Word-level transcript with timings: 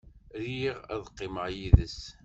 Riɣ 0.43 0.77
ad 0.93 1.03
qqimeɣ 1.11 1.45
yid-s. 1.57 1.99